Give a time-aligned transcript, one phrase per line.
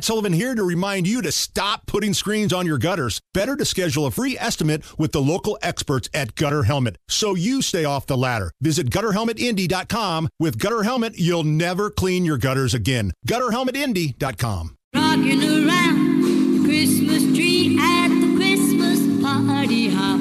[0.00, 3.20] Matt Sullivan here to remind you to stop putting screens on your gutters.
[3.34, 7.60] Better to schedule a free estimate with the local experts at Gutter Helmet so you
[7.60, 8.50] stay off the ladder.
[8.62, 10.30] Visit gutterhelmetindy.com.
[10.38, 13.12] With Gutter Helmet, you'll never clean your gutters again.
[13.28, 14.74] Gutterhelmetindy.com.
[14.94, 20.18] Rocking around the Christmas tree at the Christmas party hop.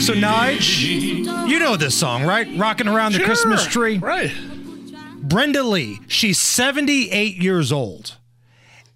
[0.00, 2.48] So, Nige, you know this song, right?
[2.58, 3.70] Rocking around the Christmas Sure.
[3.70, 3.98] tree.
[3.98, 4.32] Right.
[5.22, 8.16] Brenda Lee, she's 78 years old.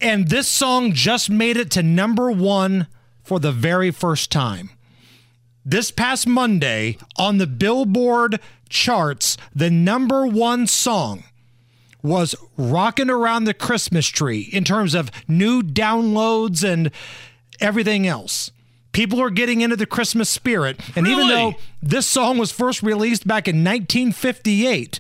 [0.01, 2.86] And this song just made it to number one
[3.22, 4.71] for the very first time.
[5.64, 11.25] This past Monday on the Billboard charts, the number one song
[12.03, 16.91] was Rocking Around the Christmas Tree in terms of new downloads and
[17.61, 18.50] everything else.
[18.93, 20.80] People are getting into the Christmas spirit.
[20.96, 24.99] And even though this song was first released back in 1958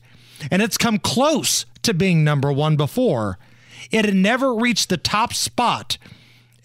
[0.50, 3.38] and it's come close to being number one before,
[3.90, 5.98] it had never reached the top spot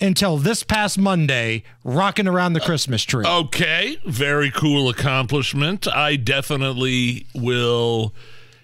[0.02, 3.26] until this past Monday, Rocking Around the Christmas Tree.
[3.26, 5.88] Okay, very cool accomplishment.
[5.88, 8.14] I definitely will.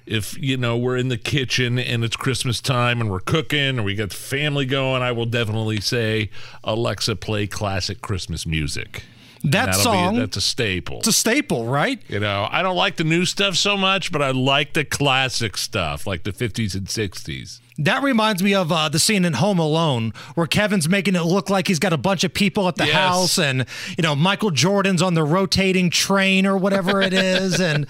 [0.06, 3.84] If you know we're in the kitchen and it's Christmas time and we're cooking or
[3.84, 6.30] we got the family going, I will definitely say,
[6.64, 9.04] Alexa, play classic Christmas music.
[9.44, 11.00] That That'll be- song, that's a staple.
[11.00, 12.00] it's a staple, right?
[12.08, 15.58] you know, I don't like the new stuff so much, but I like the classic
[15.58, 17.59] stuff, like the 50s and 60s.
[17.78, 21.50] That reminds me of uh, the scene in Home Alone where Kevin's making it look
[21.50, 22.94] like he's got a bunch of people at the Yes.
[22.95, 23.66] house, and
[23.98, 27.88] you know Michael Jordan's on the rotating train or whatever it is, and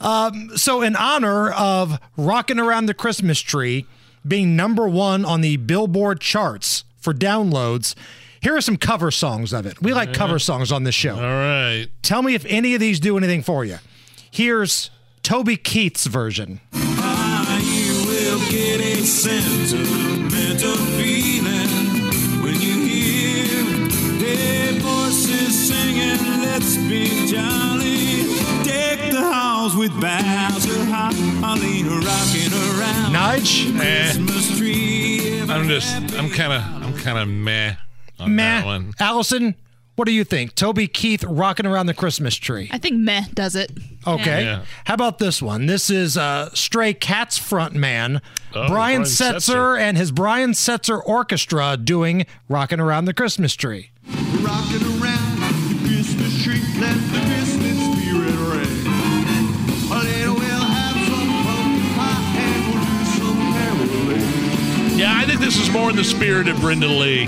[0.00, 3.86] um, so in honor of rocking around the Christmas tree
[4.28, 7.94] being number one on the Billboard charts for downloads.
[8.42, 9.82] Here are some cover songs of it.
[9.82, 11.14] We like cover songs on this show.
[11.14, 11.88] All right.
[12.02, 13.78] Tell me if any of these do anything for you.
[14.30, 14.90] Here's
[15.22, 16.60] Toby Keith's version.
[16.72, 16.80] You
[18.06, 21.68] will get a sentimental feeling
[22.42, 23.88] when you hear
[24.18, 28.24] their voices singing, Let's be jolly.
[28.64, 33.78] Deck the halls with boughs of holly rocking around Nige?
[33.78, 35.42] Eh, Christmas tree.
[35.42, 37.76] I'm just, I'm kind of, I'm kind of meh
[38.20, 38.92] on that one.
[39.00, 39.54] Allison,
[39.96, 40.54] what do you think?
[40.54, 42.68] Toby Keith rocking around the Christmas tree.
[42.72, 43.70] I think meh does it.
[44.06, 44.44] Okay.
[44.44, 44.64] Yeah.
[44.86, 45.66] How about this one?
[45.66, 48.20] This is uh, Stray Cats frontman
[48.52, 49.36] Oh, Brian Brian Setzer,
[49.76, 49.78] Setzer.
[49.80, 53.90] and his Brian Setzer Orchestra doing Rocking Around the Christmas Tree.
[54.08, 56.60] Rocking around the Christmas tree.
[56.80, 58.86] Let the Christmas spirit ring.
[59.92, 59.94] A
[60.32, 64.98] we'll have some pumpkin pie and we'll do some caroling.
[64.98, 67.26] Yeah, I think this is more in the spirit of Brenda Lee.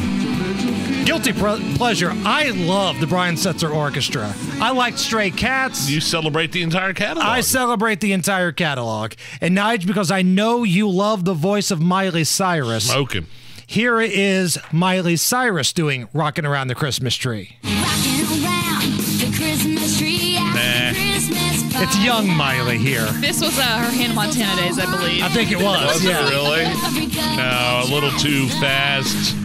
[1.05, 2.13] Guilty pre- pleasure.
[2.25, 4.33] I love the Brian Setzer Orchestra.
[4.61, 5.91] I like Stray Cats.
[5.91, 7.27] You celebrate the entire catalog.
[7.27, 9.13] I celebrate the entire catalog.
[9.41, 13.27] And Nige, because I know you love the voice of Miley Cyrus, Smoking.
[13.67, 17.57] here is Miley Cyrus doing Rocking Around the Christmas Tree.
[17.65, 20.93] Rocking around the Christmas tree at Nah.
[20.93, 23.07] the Christmas party It's young Miley here.
[23.21, 25.23] This was uh, her Hannah Montana days, I believe.
[25.25, 25.85] I think it was.
[25.95, 26.29] Was it yeah.
[26.31, 27.37] really?
[27.37, 29.37] No, a little too fast.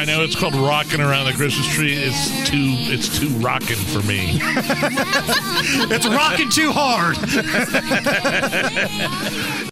[0.00, 1.92] I know it's called rocking around the Christmas tree.
[1.92, 4.40] It's too, it's too rocking for me.
[5.92, 7.16] It's rocking too hard.